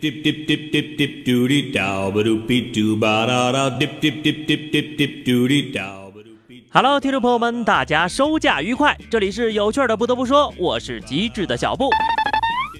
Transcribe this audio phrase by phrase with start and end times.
[0.00, 4.22] dip dip dip dip dip doody dow ba doop doo ba da da dip dip
[4.22, 6.36] dip dip dip dip doody dow ba doop
[6.70, 8.96] Hello，听众朋友们，大家收假愉快！
[9.10, 11.88] 这里是有趣的，不得不说，我是机智的小布。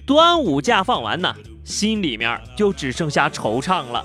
[0.04, 1.34] 端午假放完呢，
[1.64, 4.04] 心里面就只剩下惆怅了，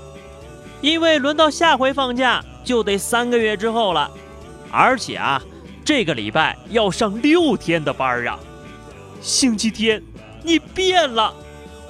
[0.80, 4.10] 因为轮到下回放假就得三个月之后了，
[4.70, 5.42] 而且啊，
[5.84, 8.38] 这个礼拜要上六天的班啊。
[9.20, 10.02] 星期天，
[10.42, 11.34] 你变了，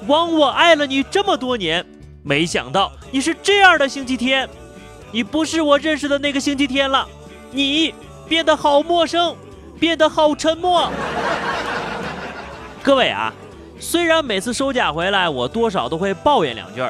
[0.07, 1.85] 枉我爱了你这么多年，
[2.23, 4.47] 没想到你是这样的星期天，
[5.11, 7.07] 你不是我认识的那个星期天了。
[7.51, 7.93] 你
[8.27, 9.35] 变得好陌生，
[9.79, 10.91] 变得好沉默。
[12.81, 13.33] 各位啊，
[13.79, 16.81] 虽然每次收假回来，我多少都会抱怨两句，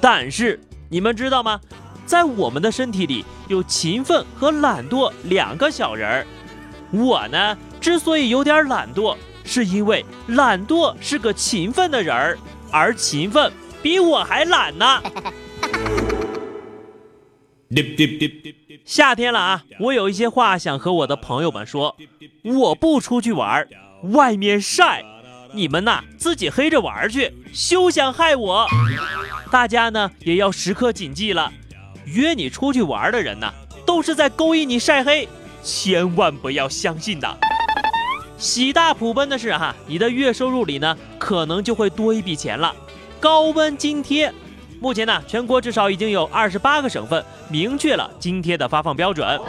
[0.00, 1.60] 但是你们知道吗？
[2.06, 6.26] 在我们的身体里有勤奋和懒惰两个小人儿。
[6.90, 12.38] 我呢，之所以有点懒惰，是因为懒惰是个勤奋的人儿，
[12.72, 15.02] 而勤奋比我还懒呢。
[18.84, 21.96] 夏天了啊，我有一些话想和我的朋友们说。
[22.42, 23.68] 我不出去玩儿，
[24.10, 25.04] 外面晒，
[25.52, 28.66] 你们呐自己黑着玩儿去，休想害我。
[29.50, 31.52] 大家呢也要时刻谨记了，
[32.04, 33.52] 约你出去玩儿的人呐，
[33.86, 35.28] 都是在勾引你晒黑，
[35.62, 37.38] 千万不要相信的。
[38.42, 42.74] 喜大普奔的是哈，你的月收入里呢，可能就会多一笔钱了，
[43.20, 44.34] 高温津贴。
[44.80, 49.40] 目前呢，全国至少已经有二十八个省份明确了津贴的发放标准。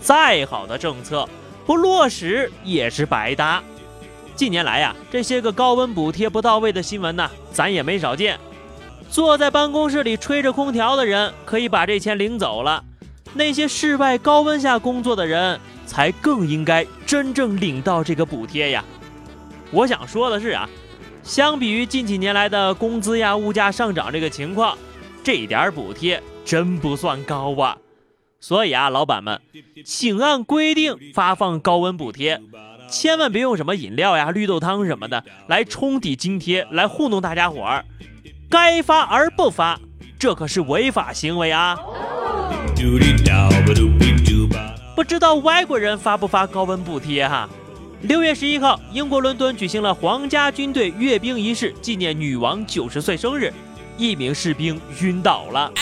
[0.00, 1.28] 再好的政策
[1.66, 3.60] 不落实也是白搭。
[4.36, 8.38] 近年来呀，这些个高温补贴不到位的新闻呢，咱也没少见。
[9.10, 12.84] 坐在办公室里吹着空调的人可以把这钱领走了，
[13.34, 18.84] 那些室外高温下工作的人才更应该真正领到这个补贴呀。
[19.70, 20.68] 我想说的是啊，
[21.22, 24.76] 相比于近几年来的工资呀、物价上涨这个情况，
[25.24, 27.78] 这点补贴真不算高啊。
[28.40, 29.40] 所以啊，老板们，
[29.84, 32.40] 请按规定发放高温补贴，
[32.88, 37.84] 千万别用什么饮料呀、绿豆汤什么的来冲抵津贴，来糊弄大家伙儿。
[38.48, 39.80] 该发而不发，
[40.18, 41.76] 这可是违法行为啊！
[44.98, 47.48] 不知道外国人发不发高温补贴哈？
[48.00, 53.54] 六月十一号，英国伦敦举行了皇家军队阅兵仪式，纪念女王九十岁生日。
[53.96, 55.72] 一名士兵晕倒了。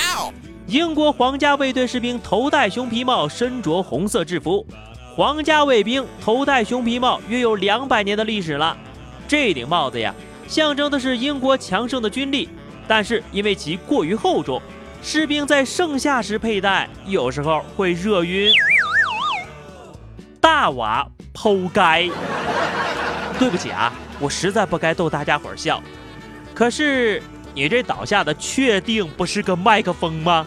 [0.66, 4.66] 英国皇家卫队士兵头戴熊皮帽，身着红色制服。
[5.14, 8.76] 皇家卫兵头戴熊皮帽约有两百年的历史了。
[9.26, 10.14] 这顶帽子呀，
[10.46, 12.50] 象征的是英国强盛的军力，
[12.86, 14.60] 但是因为其过于厚重，
[15.00, 18.52] 士兵在盛夏时佩戴，有时候会热晕。
[20.46, 22.08] 大娃剖该，
[23.36, 25.82] 对不起啊，我实在不该逗大家伙儿笑。
[26.54, 27.20] 可是
[27.52, 30.46] 你这倒下的确定不是个麦克风吗？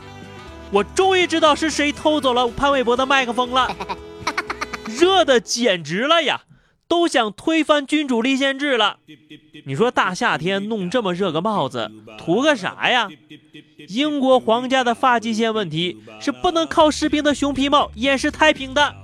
[0.71, 3.75] 我终于知道是谁偷走了潘玮柏的麦克风了，
[4.87, 6.43] 热的简直了呀，
[6.87, 8.99] 都想推翻君主立宪制了。
[9.66, 13.09] 你说大夏天弄这么热个帽子，图个啥呀？
[13.89, 18.95] 英国皇家的发际线问题是不能靠士兵的熊皮帽掩饰太平的。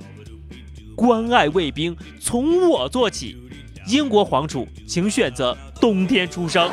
[0.95, 3.37] 关爱卫兵，从我做起。
[3.87, 6.71] 英国皇储，请选择冬天出生。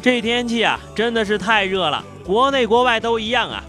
[0.00, 3.62] 这天气啊，真的是太热了，国内国外都一样啊。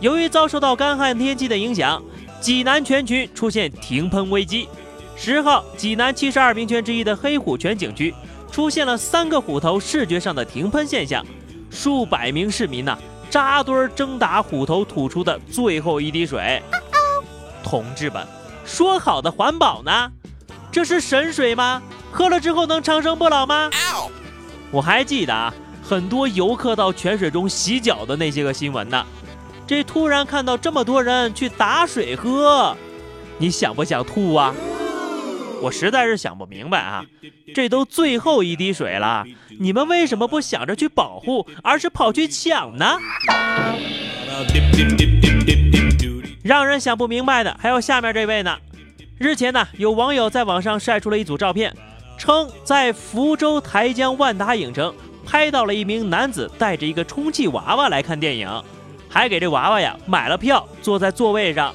[0.00, 2.00] 由于遭受到干旱天气的影响，
[2.40, 4.68] 济南全群出现停喷危机。
[5.16, 8.14] 十号，济南七十二名泉之一的黑虎泉景区
[8.52, 11.24] 出现了三个虎头视觉上的停喷现象，
[11.70, 12.96] 数百名市民呐、
[13.30, 16.60] 扎堆儿争打虎头吐出的最后一滴水。
[17.62, 18.26] 同志们，
[18.64, 20.10] 说好的环保呢？
[20.72, 21.80] 这是神水吗？
[22.12, 23.70] 喝了之后能长生不老吗？
[24.72, 29.06] 我还记得啊，很多游客到泉水中洗脚的那些个新闻呢。
[29.66, 32.76] 这突然看到这么多人去打水喝，
[33.38, 34.52] 你想不想吐啊？
[35.60, 37.04] 我实在是想不明白啊，
[37.54, 39.24] 这都最后一滴水了，
[39.58, 42.98] 你们为什么不想着去保护，而是跑去抢呢？
[46.42, 48.56] 让人想不明白的还有下面这位呢。
[49.18, 51.76] 日前呢，有网友在网上晒出了一组照片，
[52.16, 54.94] 称在福州台江万达影城
[55.26, 58.48] 拍到了一名男子带着一个充气娃娃来看电影，
[59.10, 61.74] 还给这娃娃呀买了票，坐在座位上。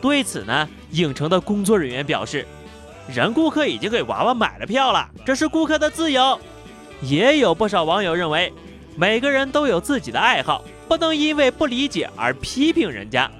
[0.00, 2.46] 对此呢，影城的工作人员表示，
[3.08, 6.38] 人顾客已经给娃娃买了票了，这是顾客的自由。
[7.02, 8.52] 也有不少网友认为，
[8.96, 13.30] 每个人都有自己的爱好，不能因为不理解而批评人家。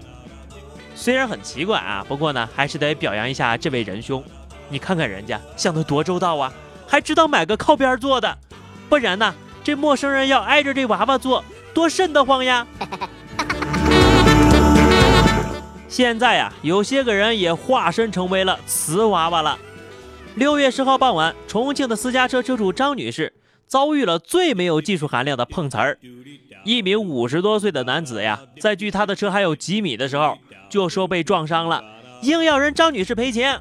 [0.94, 4.22] 虽然很奇怪啊，不过呢，还是得表扬一下这位仁兄。
[4.68, 6.52] 你看看人家想得多周到啊，
[6.86, 8.36] 还知道买个靠边坐的，
[8.88, 12.66] 不然呢，这陌生人要挨着这娃娃坐，多瘆得慌呀！
[15.92, 19.58] 现在呀，有些个人也化身成为了瓷娃娃了。
[20.36, 23.34] 六月十号傍晚，重庆的私家车车主张女士
[23.66, 25.98] 遭遇了最没有技术含量的碰瓷儿。
[26.64, 30.38] 一名五十多岁的男子呀，在距他的车还有几米的时候，
[30.70, 31.84] 就说被撞伤了，
[32.22, 33.60] 硬要人张女士赔钱。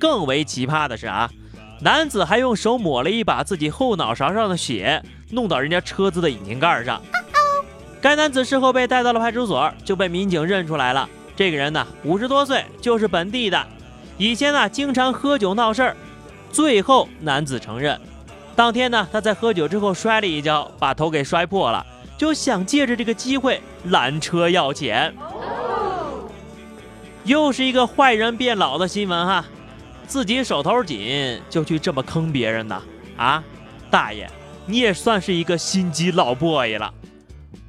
[0.00, 1.30] 更为奇葩的是啊，
[1.82, 5.00] 男子还用手抹了一把自己后脑勺上的血，
[5.30, 7.00] 弄到人家车子的引擎盖上。
[8.00, 11.08] 该男子事后被带到了派出所，就被民警认出来了。
[11.40, 13.66] 这个人呢，五十多岁，就是本地的，
[14.18, 15.96] 以前呢经常喝酒闹事儿。
[16.52, 17.98] 最后，男子承认，
[18.54, 21.86] 当天呢他在喝酒之后摔了一跤，把头给摔破了，
[22.18, 25.14] 就想借着这个机会拦车要钱。
[27.24, 29.42] 又是一个坏人变老的新闻哈，
[30.06, 32.82] 自己手头紧就去这么坑别人呢？
[33.16, 33.42] 啊，
[33.90, 34.28] 大爷，
[34.66, 36.92] 你也算是一个心机老 boy 了。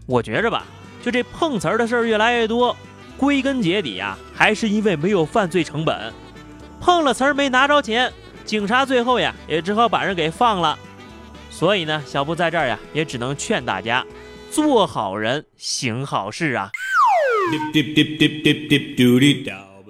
[0.05, 0.65] 我觉着吧，
[1.01, 2.75] 就这碰瓷儿的事儿越来越多。
[3.17, 6.13] 归根结底啊，还是因为没有犯罪成本，
[6.79, 8.11] 碰了瓷儿没拿着钱，
[8.45, 10.77] 警察最后呀也只好把人给放了。
[11.49, 14.05] 所以呢，小布在这儿呀也只能劝大家，
[14.49, 16.71] 做好人，行好事啊。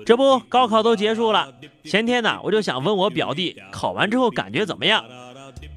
[0.06, 1.54] 这不，高考都结束了，
[1.86, 5.06] 前天呢我就想问我表弟考完之后感觉怎么样，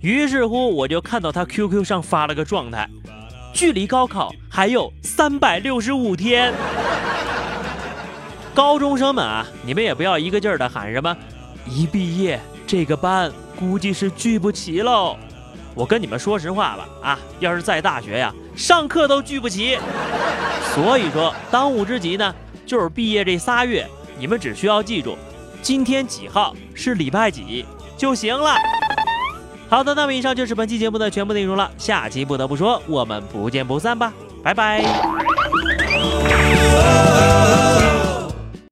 [0.00, 2.88] 于是乎我就看到他 QQ 上发了个状态，
[3.52, 6.52] 距离高考还有三百六十五天。
[8.54, 11.16] 高中生们啊，你们也不要一个劲儿的喊什么，
[11.66, 15.16] 一毕业这个班估计是聚不齐喽。
[15.74, 19.76] 我跟你们说实话吧，啊，要是在大学呀，上课都聚不齐。
[20.72, 22.32] 所以说，当务之急呢，
[22.64, 23.84] 就是毕业这仨月，
[24.18, 25.18] 你们只需要记住，
[25.60, 27.66] 今天几号是礼拜几
[27.96, 28.54] 就行了。
[29.68, 31.68] 好的，那么以上就是本期节目的全部内容了。
[31.76, 34.12] 下期不得不说，我们不见不散吧，
[34.44, 34.84] 拜拜。